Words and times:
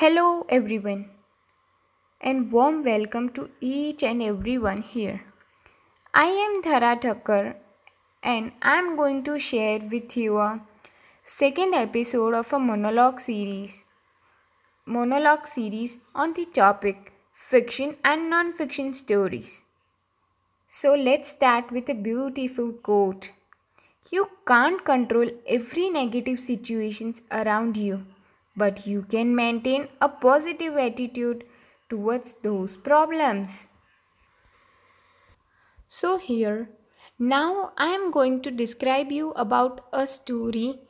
Hello, 0.00 0.46
everyone, 0.48 1.06
and 2.20 2.52
warm 2.52 2.84
welcome 2.84 3.30
to 3.30 3.50
each 3.60 4.04
and 4.08 4.22
everyone 4.22 4.80
here. 4.80 5.22
I 6.14 6.26
am 6.42 6.52
Dhara 6.62 6.90
Thakkar, 7.04 7.56
and 8.22 8.52
I 8.62 8.76
am 8.76 8.94
going 8.94 9.24
to 9.24 9.40
share 9.40 9.80
with 9.94 10.16
you 10.16 10.36
a 10.38 10.60
second 11.24 11.74
episode 11.74 12.34
of 12.34 12.52
a 12.52 12.60
monologue 12.60 13.18
series. 13.18 13.82
Monologue 14.86 15.48
series 15.48 15.98
on 16.14 16.34
the 16.34 16.44
topic 16.44 17.10
fiction 17.32 17.96
and 18.04 18.30
non-fiction 18.30 18.94
stories. 18.94 19.62
So 20.68 20.94
let's 20.94 21.30
start 21.30 21.72
with 21.72 21.88
a 21.88 21.94
beautiful 21.94 22.70
quote. 22.90 23.32
You 24.12 24.28
can't 24.46 24.84
control 24.84 25.28
every 25.48 25.90
negative 25.90 26.38
situations 26.38 27.20
around 27.32 27.76
you 27.76 28.04
but 28.58 28.86
you 28.86 29.02
can 29.02 29.34
maintain 29.34 29.88
a 30.00 30.08
positive 30.08 30.76
attitude 30.76 31.44
towards 31.88 32.34
those 32.42 32.76
problems. 32.76 33.68
So 35.86 36.18
here, 36.18 36.68
now 37.18 37.72
I 37.76 37.88
am 37.88 38.10
going 38.10 38.42
to 38.42 38.50
describe 38.50 39.10
you 39.10 39.30
about 39.30 39.80
a 39.92 40.06
story, 40.06 40.80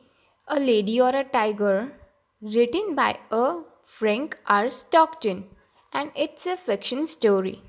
A 0.47 0.59
Lady 0.59 0.99
or 0.99 1.15
a 1.15 1.23
Tiger, 1.23 1.93
written 2.41 2.95
by 2.95 3.19
a 3.31 3.61
Frank 3.83 4.37
R. 4.45 4.69
Stockton, 4.69 5.45
and 5.93 6.11
it's 6.15 6.45
a 6.45 6.57
fiction 6.57 7.07
story. 7.07 7.61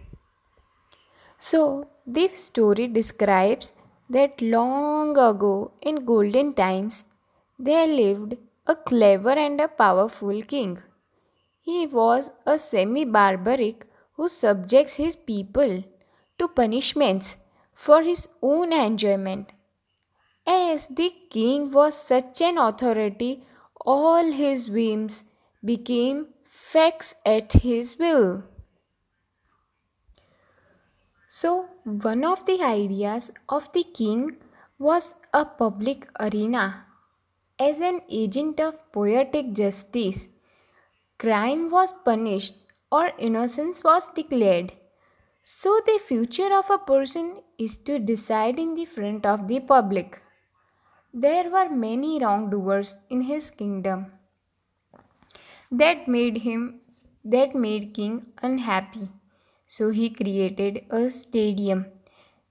So, 1.38 1.88
this 2.06 2.44
story 2.44 2.86
describes 2.86 3.74
that 4.10 4.42
long 4.42 5.16
ago 5.16 5.72
in 5.80 6.04
golden 6.04 6.52
times 6.52 7.04
there 7.58 7.86
lived 7.86 8.36
a 8.66 8.76
clever 8.76 9.30
and 9.30 9.60
a 9.60 9.68
powerful 9.68 10.42
king. 10.42 10.78
He 11.60 11.86
was 11.86 12.30
a 12.46 12.58
semi 12.58 13.04
barbaric 13.04 13.86
who 14.14 14.28
subjects 14.28 14.96
his 14.96 15.16
people 15.16 15.84
to 16.38 16.48
punishments 16.48 17.38
for 17.74 18.02
his 18.02 18.28
own 18.42 18.72
enjoyment. 18.72 19.52
As 20.46 20.88
the 20.88 21.10
king 21.30 21.70
was 21.70 21.94
such 21.94 22.42
an 22.42 22.58
authority, 22.58 23.42
all 23.80 24.30
his 24.32 24.68
whims 24.68 25.24
became 25.64 26.28
facts 26.44 27.14
at 27.24 27.52
his 27.54 27.98
will. 27.98 28.44
So, 31.28 31.68
one 31.84 32.24
of 32.24 32.44
the 32.44 32.62
ideas 32.62 33.30
of 33.48 33.72
the 33.72 33.84
king 33.84 34.36
was 34.78 35.16
a 35.32 35.46
public 35.46 36.06
arena 36.20 36.86
as 37.60 37.80
an 37.80 38.00
agent 38.10 38.60
of 38.60 38.90
poetic 38.92 39.52
justice, 39.52 40.30
crime 41.18 41.70
was 41.70 41.92
punished 42.04 42.56
or 42.90 43.12
innocence 43.18 43.84
was 43.84 44.08
declared. 44.10 44.72
So, 45.42 45.80
the 45.86 46.00
future 46.04 46.52
of 46.52 46.70
a 46.70 46.78
person 46.78 47.42
is 47.58 47.76
to 47.78 47.98
decide 47.98 48.58
in 48.58 48.74
the 48.74 48.86
front 48.86 49.26
of 49.26 49.48
the 49.48 49.60
public. 49.60 50.20
There 51.14 51.50
were 51.50 51.68
many 51.68 52.18
wrongdoers 52.18 52.98
in 53.10 53.22
his 53.22 53.50
kingdom 53.50 54.12
that 55.70 56.08
made 56.08 56.38
him 56.38 56.80
that 57.24 57.54
made 57.54 57.94
king 57.94 58.32
unhappy. 58.42 59.08
So 59.66 59.90
he 59.90 60.10
created 60.10 60.84
a 60.90 61.10
stadium 61.10 61.86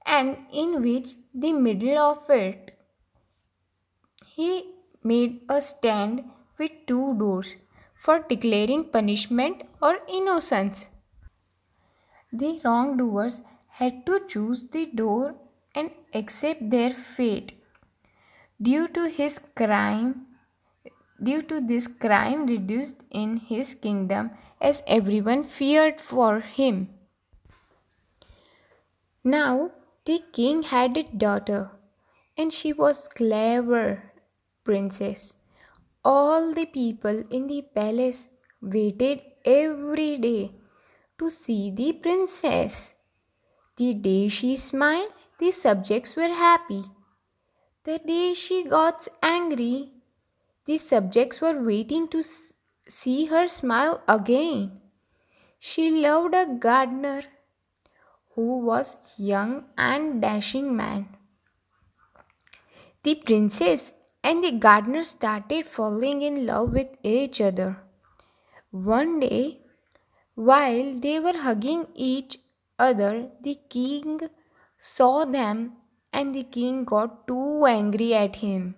and 0.06 0.38
in 0.52 0.82
which 0.82 1.16
the 1.34 1.54
middle 1.54 1.98
of 1.98 2.30
it 2.30 2.78
he 4.36 4.76
made 5.04 5.42
a 5.50 5.62
stand 5.62 6.24
with 6.58 6.72
two 6.88 7.18
doors 7.18 7.56
for 7.96 8.20
declaring 8.30 8.84
punishment 8.86 9.64
or 9.82 10.00
innocence. 10.08 10.88
The 12.32 12.62
wrongdoers 12.64 13.42
had 13.80 14.06
to 14.06 14.22
choose 14.28 14.68
the 14.68 14.86
door 14.88 15.36
and 15.76 15.92
accept 16.14 16.70
their 16.70 16.92
fate. 16.92 17.54
Due 18.62 18.88
to 18.90 19.08
his 19.08 19.40
crime, 19.56 20.28
due 21.22 21.42
to 21.42 21.60
this 21.62 21.88
crime 21.88 22.46
reduced 22.46 23.04
in 23.10 23.38
his 23.38 23.74
kingdom 23.74 24.32
as 24.62 24.84
everyone 24.88 25.44
feared 25.44 26.00
for 26.02 26.42
him. 26.42 26.90
Now 29.24 29.72
the 30.06 30.22
king 30.34 30.64
had 30.64 30.98
a 30.98 31.04
daughter 31.04 31.72
and 32.38 32.54
she 32.54 32.74
was 32.74 33.08
clever 33.08 34.09
princess. 34.70 35.34
All 36.04 36.54
the 36.54 36.66
people 36.66 37.24
in 37.38 37.48
the 37.48 37.62
palace 37.80 38.22
waited 38.62 39.22
every 39.46 40.12
day 40.18 40.52
to 41.18 41.30
see 41.30 41.72
the 41.72 41.94
princess. 42.06 42.94
The 43.78 43.94
day 43.94 44.28
she 44.28 44.56
smiled, 44.56 45.14
the 45.40 45.52
subjects 45.52 46.16
were 46.16 46.34
happy. 46.48 46.84
The 47.84 48.00
day 48.00 48.34
she 48.34 48.64
got 48.64 49.08
angry, 49.24 49.92
the 50.66 50.78
subjects 50.78 51.42
were 51.42 51.58
waiting 51.72 52.08
to 52.10 52.22
see 52.98 53.26
her 53.26 53.48
smile 53.48 54.02
again. 54.08 54.82
She 55.60 55.86
loved 56.06 56.36
a 56.36 56.46
gardener 56.68 57.22
who 58.36 58.60
was 58.60 58.98
young 59.18 59.66
and 59.78 60.22
dashing 60.22 60.76
man. 60.76 61.08
The 63.04 63.16
princess 63.16 63.94
and 64.24 64.44
the 64.44 64.52
gardener 64.52 65.04
started 65.04 65.66
falling 65.66 66.22
in 66.22 66.46
love 66.46 66.72
with 66.74 66.90
each 67.04 67.40
other. 67.42 67.78
One 68.72 69.20
day, 69.20 69.62
while 70.36 70.94
they 70.94 71.20
were 71.20 71.38
hugging 71.38 71.88
each 71.96 72.38
other, 72.78 73.30
the 73.42 73.58
king 73.70 74.20
saw 74.78 75.26
them 75.26 75.74
and 76.14 76.34
the 76.34 76.44
king 76.44 76.86
got 76.86 77.28
too 77.28 77.66
angry 77.66 78.14
at 78.14 78.38
him. 78.38 78.76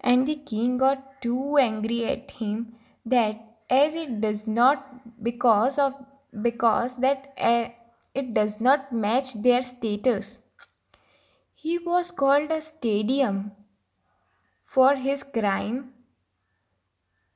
And 0.00 0.26
the 0.26 0.36
king 0.36 0.78
got 0.78 1.22
too 1.22 1.56
angry 1.58 2.04
at 2.06 2.30
him 2.32 2.74
that 3.04 3.38
as 3.68 3.94
it 3.94 4.20
does 4.20 4.46
not 4.46 5.22
because 5.22 5.78
of 5.78 5.94
because 6.42 6.96
that 6.98 7.32
uh, 7.38 7.68
it 8.14 8.34
does 8.34 8.60
not 8.60 8.92
match 8.92 9.34
their 9.42 9.62
status. 9.62 10.40
He 11.54 11.78
was 11.78 12.10
called 12.10 12.50
a 12.50 12.60
stadium 12.60 13.52
for 14.74 14.94
his 14.94 15.22
crime. 15.36 15.78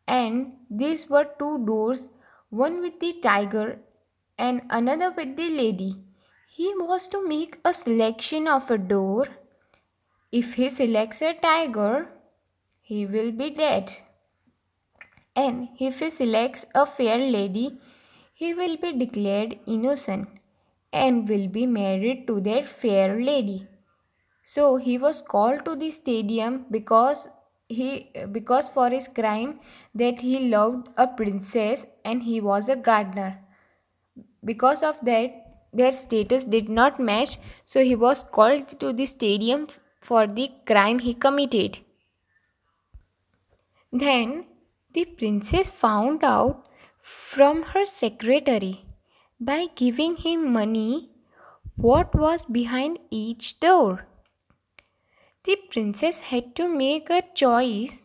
And 0.07 0.53
these 0.71 1.09
were 1.11 1.27
two 1.39 1.55
doors, 1.67 2.09
one 2.49 2.81
with 2.81 3.01
the 3.01 3.15
tiger 3.23 3.79
and 4.39 4.63
another 4.71 5.11
with 5.11 5.37
the 5.37 5.51
lady. 5.51 5.95
He 6.49 6.73
was 6.77 7.09
to 7.09 7.27
make 7.27 7.59
a 7.65 7.75
selection 7.75 8.47
of 8.47 8.71
a 8.71 8.79
door. 8.79 9.27
If 10.31 10.55
he 10.55 10.69
selects 10.69 11.23
a 11.23 11.35
tiger, 11.35 12.09
he 12.81 13.05
will 13.07 13.33
be 13.33 13.51
dead. 13.51 13.93
And 15.35 15.69
if 15.81 15.99
he 15.99 16.11
selects 16.11 16.67
a 16.75 16.87
fair 16.87 17.19
lady, 17.19 17.79
he 18.33 18.55
will 18.55 18.77
be 18.77 18.93
declared 18.93 19.59
innocent 19.67 20.29
and 20.93 21.29
will 21.29 21.49
be 21.49 21.67
married 21.67 22.27
to 22.29 22.41
that 22.43 22.67
fair 22.67 23.21
lady. 23.21 23.67
So 24.45 24.77
he 24.77 24.99
was 24.99 25.23
called 25.23 25.65
to 25.65 25.75
the 25.75 25.91
stadium 25.91 26.67
because 26.71 27.29
he 27.69 28.11
because 28.31 28.69
for 28.69 28.91
his 28.91 29.09
crime 29.09 29.59
that 29.95 30.21
he 30.21 30.51
loved 30.51 30.89
a 30.99 31.07
princess 31.07 31.87
and 32.05 32.23
he 32.23 32.41
was 32.43 32.69
a 32.69 32.77
gardener. 32.77 33.41
Because 34.45 34.83
of 34.83 34.99
that 35.05 35.41
their 35.73 35.93
status 35.93 36.45
did 36.45 36.69
not 36.69 37.01
match 37.01 37.39
so 37.65 37.83
he 37.83 37.97
was 37.97 38.23
called 38.23 38.69
to 38.81 38.93
the 38.93 39.07
stadium 39.07 39.67
for 40.01 40.27
the 40.27 40.51
crime 40.67 40.99
he 40.99 41.15
committed. 41.15 41.79
Then 43.91 44.47
the 44.93 45.07
princess 45.07 45.71
found 45.71 46.23
out 46.23 46.69
from 47.01 47.63
her 47.63 47.87
secretary 47.87 48.85
by 49.41 49.67
giving 49.75 50.17
him 50.17 50.53
money 50.53 51.11
what 51.77 52.15
was 52.15 52.45
behind 52.45 52.99
each 53.11 53.59
door. 53.59 54.07
The 55.45 55.57
princess 55.71 56.21
had 56.23 56.57
to 56.57 56.69
make 56.69 57.11
a 57.11 57.23
choice 57.35 58.03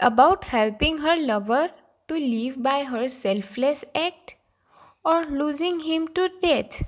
about 0.00 0.44
helping 0.44 0.98
her 0.98 1.16
lover 1.16 1.70
to 2.08 2.14
live 2.14 2.60
by 2.62 2.82
her 2.82 3.06
selfless 3.08 3.84
act 3.94 4.34
or 5.04 5.24
losing 5.24 5.80
him 5.80 6.08
to 6.08 6.28
death. 6.40 6.82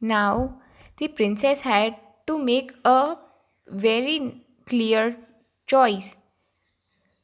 Now, 0.00 0.60
the 0.98 1.08
princess 1.08 1.62
had 1.62 1.96
to 2.26 2.38
make 2.38 2.72
a 2.84 3.16
very 3.66 4.44
clear 4.66 5.16
choice. 5.66 6.14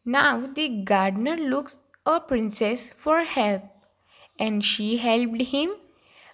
Now, 0.06 0.46
the 0.46 0.82
gardener 0.82 1.36
looks 1.36 1.78
a 2.06 2.20
princess 2.20 2.90
for 2.96 3.24
help 3.24 3.64
and 4.38 4.64
she 4.64 4.96
helped 4.96 5.42
him 5.42 5.74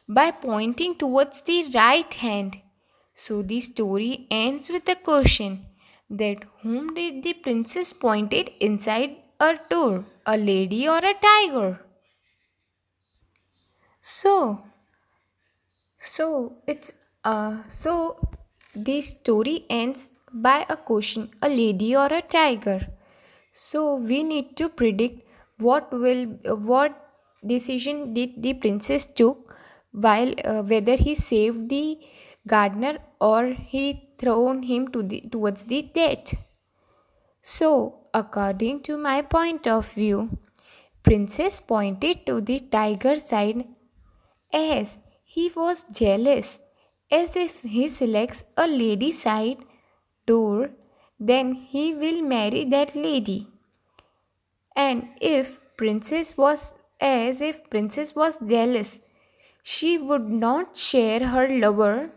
by 0.08 0.30
pointing 0.30 0.94
towards 0.94 1.40
the 1.42 1.70
right 1.74 2.14
hand 2.14 2.62
so 3.24 3.42
the 3.42 3.60
story 3.60 4.26
ends 4.30 4.70
with 4.74 4.88
a 4.88 4.96
question 5.08 5.52
that 6.22 6.44
whom 6.62 6.94
did 6.94 7.22
the 7.22 7.34
princess 7.34 7.92
pointed 7.92 8.50
inside 8.60 9.16
a 9.40 9.58
door, 9.70 10.04
a 10.26 10.36
lady 10.36 10.88
or 10.88 10.98
a 10.98 11.14
tiger? 11.28 11.80
So, 14.02 14.64
so 15.98 16.26
it's 16.66 16.92
uh 17.24 17.62
so 17.68 17.92
the 18.74 19.00
story 19.00 19.64
ends 19.68 20.08
by 20.32 20.64
a 20.68 20.76
question, 20.76 21.30
a 21.42 21.48
lady 21.48 21.96
or 21.96 22.06
a 22.06 22.22
tiger. 22.22 22.80
So 23.52 23.96
we 23.96 24.22
need 24.22 24.56
to 24.58 24.68
predict 24.68 25.26
what 25.58 25.90
will 25.92 26.26
what 26.70 26.96
decision 27.46 28.14
did 28.14 28.42
the 28.42 28.54
princess 28.54 29.06
took 29.06 29.56
while 29.92 30.32
uh, 30.44 30.62
whether 30.62 30.94
he 30.94 31.14
saved 31.14 31.68
the 31.68 31.98
gardener 32.46 32.98
or 33.20 33.46
he 33.52 34.10
thrown 34.18 34.62
him 34.62 34.88
to 34.88 35.02
the 35.02 35.20
towards 35.32 35.64
the 35.64 35.82
death. 35.82 36.34
So, 37.42 38.06
according 38.12 38.80
to 38.82 38.96
my 38.98 39.22
point 39.22 39.66
of 39.66 39.92
view, 39.92 40.38
Princess 41.02 41.60
pointed 41.60 42.26
to 42.26 42.40
the 42.40 42.60
tiger 42.60 43.16
side 43.16 43.64
as 44.52 44.98
he 45.24 45.50
was 45.54 45.84
jealous, 45.92 46.58
as 47.10 47.36
if 47.36 47.60
he 47.62 47.88
selects 47.88 48.44
a 48.56 48.66
lady 48.66 49.12
side 49.12 49.58
door, 50.26 50.70
then 51.18 51.54
he 51.54 51.94
will 51.94 52.22
marry 52.22 52.64
that 52.64 52.94
lady. 52.94 53.46
And 54.76 55.08
if 55.20 55.60
Princess 55.76 56.36
was 56.36 56.74
as 57.00 57.40
if 57.40 57.68
Princess 57.70 58.14
was 58.14 58.38
jealous, 58.46 59.00
she 59.62 59.98
would 59.98 60.28
not 60.28 60.76
share 60.76 61.26
her 61.28 61.48
lover 61.48 62.10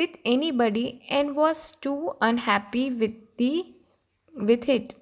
with 0.00 0.16
anybody 0.24 0.86
and 1.08 1.36
was 1.36 1.72
too 1.86 2.12
unhappy 2.30 2.90
with 2.90 3.14
the 3.36 3.54
with 4.50 4.68
it. 4.68 4.94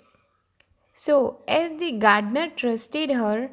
So, 0.95 1.43
as 1.47 1.73
the 1.81 1.93
gardener 1.93 2.49
trusted 2.51 3.13
her, 3.13 3.51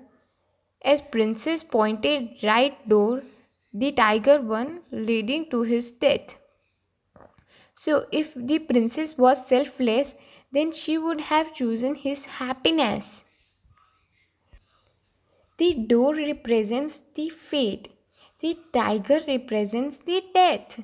as 0.94 1.02
Princess 1.02 1.64
pointed 1.64 2.30
right 2.44 2.78
door, 2.90 3.24
the 3.74 3.92
tiger 3.92 4.40
one 4.42 4.80
leading 4.92 5.50
to 5.52 5.62
his 5.64 5.92
death. 5.92 6.40
So, 7.74 8.06
if 8.12 8.34
the 8.34 8.60
princess 8.60 9.18
was 9.18 9.46
selfless, 9.48 10.16
then 10.52 10.72
she 10.72 10.98
would 10.98 11.22
have 11.30 11.54
chosen 11.54 11.96
his 11.96 12.26
happiness. 12.26 13.26
The 15.58 15.74
door 15.74 16.16
represents 16.16 17.02
the 17.16 17.28
fate, 17.30 17.90
the 18.40 18.58
tiger 18.72 19.20
represents 19.28 19.98
the 19.98 20.24
death, 20.34 20.84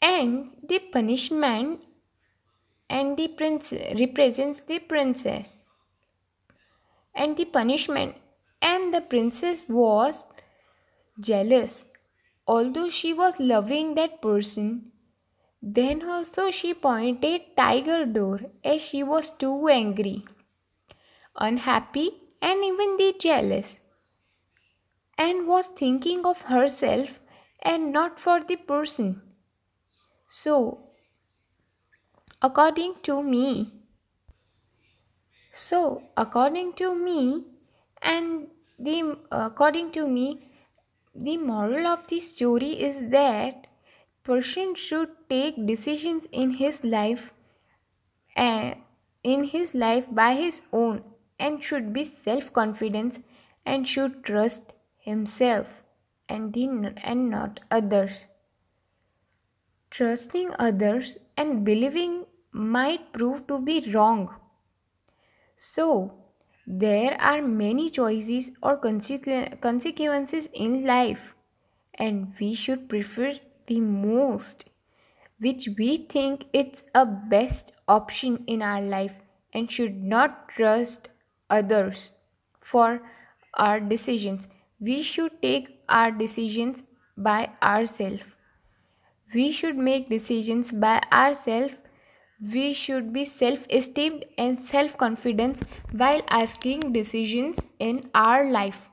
and 0.00 0.50
the 0.68 0.78
punishment 0.92 1.80
and 2.88 3.16
the 3.16 3.28
prince 3.28 3.72
represents 3.98 4.60
the 4.60 4.78
princess. 4.78 5.58
And 7.14 7.36
the 7.36 7.44
punishment 7.44 8.16
and 8.62 8.94
the 8.94 9.00
princess 9.00 9.64
was 9.68 10.26
jealous. 11.20 11.84
Although 12.46 12.88
she 12.88 13.12
was 13.12 13.38
loving 13.38 13.94
that 13.96 14.22
person 14.22 14.92
then 15.60 16.08
also 16.08 16.50
she 16.50 16.72
pointed 16.72 17.42
tiger 17.56 18.06
door 18.06 18.40
as 18.64 18.80
she 18.80 19.02
was 19.02 19.30
too 19.30 19.68
angry 19.68 20.24
unhappy 21.34 22.10
and 22.40 22.64
even 22.64 22.96
the 22.96 23.12
jealous 23.18 23.80
and 25.16 25.48
was 25.48 25.66
thinking 25.66 26.24
of 26.24 26.42
herself 26.42 27.20
and 27.62 27.90
not 27.90 28.20
for 28.20 28.40
the 28.40 28.54
person 28.54 29.20
so 30.28 30.78
according 32.42 32.94
to 33.02 33.22
me. 33.22 33.72
So, 35.52 36.02
according 36.16 36.74
to 36.74 36.94
me, 36.94 37.46
and 38.00 38.48
the 38.78 39.18
according 39.32 39.90
to 39.92 40.06
me, 40.06 40.50
the 41.14 41.36
moral 41.36 41.86
of 41.86 42.06
the 42.06 42.20
story 42.20 42.70
is 42.88 43.00
that 43.10 43.66
person 44.22 44.74
should 44.74 45.10
take 45.28 45.66
decisions 45.66 46.28
in 46.30 46.50
his 46.50 46.84
life 46.84 47.32
uh, 48.36 48.74
in 49.24 49.44
his 49.44 49.74
life 49.74 50.06
by 50.10 50.34
his 50.34 50.62
own 50.72 51.02
and 51.38 51.62
should 51.62 51.92
be 51.92 52.04
self 52.04 52.52
confident 52.52 53.24
and 53.66 53.88
should 53.88 54.22
trust 54.22 54.74
himself 54.96 55.82
and, 56.28 56.52
the, 56.52 56.94
and 57.02 57.30
not 57.30 57.60
others 57.70 58.26
trusting 59.90 60.52
others 60.58 61.18
and 61.36 61.64
believing 61.64 62.26
might 62.52 63.12
prove 63.12 63.46
to 63.48 63.60
be 63.62 63.80
wrong. 63.92 64.34
So, 65.56 66.14
there 66.66 67.16
are 67.20 67.42
many 67.42 67.88
choices 67.90 68.52
or 68.62 68.78
consequ- 68.78 69.60
consequences 69.60 70.48
in 70.52 70.84
life, 70.84 71.34
and 71.94 72.32
we 72.40 72.54
should 72.54 72.88
prefer 72.88 73.34
the 73.66 73.80
most 73.80 74.68
which 75.40 75.68
we 75.78 75.96
think 75.98 76.46
it's 76.52 76.82
a 76.94 77.06
best 77.06 77.72
option 77.88 78.44
in 78.46 78.62
our 78.62 78.82
life 78.82 79.14
and 79.52 79.70
should 79.70 80.02
not 80.02 80.48
trust 80.48 81.10
others 81.50 82.12
for 82.60 83.02
our 83.54 83.80
decisions. 83.80 84.48
We 84.80 85.02
should 85.02 85.40
take 85.42 85.80
our 85.88 86.10
decisions 86.10 86.84
by 87.16 87.50
ourselves. 87.62 88.24
We 89.34 89.52
should 89.52 89.76
make 89.76 90.08
decisions 90.08 90.72
by 90.72 91.00
ourselves 91.12 91.74
we 92.54 92.72
should 92.72 93.12
be 93.12 93.24
self 93.24 93.66
esteemed 93.70 94.24
and 94.38 94.58
self 94.58 94.96
confident 94.98 95.62
while 95.92 96.22
asking 96.28 96.92
decisions 96.92 97.66
in 97.78 98.10
our 98.14 98.48
life. 98.50 98.90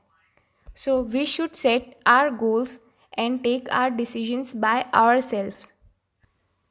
So, 0.75 1.01
we 1.03 1.25
should 1.25 1.55
set 1.55 2.01
our 2.05 2.31
goals 2.31 2.79
and 3.17 3.43
take 3.43 3.67
our 3.73 3.91
decisions 3.91 4.53
by 4.55 4.85
ourselves. 4.93 5.73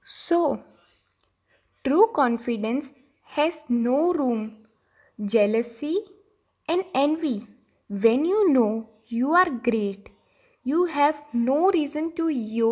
So, 0.02 0.62
true 1.87 2.06
confidence 2.19 2.87
has 3.37 3.56
no 3.69 4.12
room 4.12 4.40
jealousy 5.34 5.96
and 6.69 6.84
envy. 6.94 7.46
When 7.88 8.25
you 8.25 8.49
know 8.50 8.90
you 9.06 9.32
are 9.32 9.50
great, 9.50 10.10
you 10.62 10.87
have 10.87 11.22
no 11.32 11.70
reason 11.70 12.12
to 12.17 12.28
you 12.28 12.70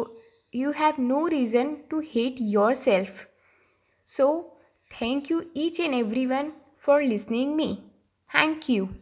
you 0.52 0.72
have 0.72 0.98
no 0.98 1.22
reason 1.28 1.84
to 1.90 2.00
hate 2.00 2.40
yourself 2.40 3.26
so, 4.04 4.54
thank 4.92 5.30
you 5.30 5.50
each 5.54 5.80
and 5.80 5.94
everyone 5.94 6.54
for 6.78 7.02
listening 7.02 7.56
me. 7.56 7.84
Thank 8.32 8.68
you. 8.68 8.94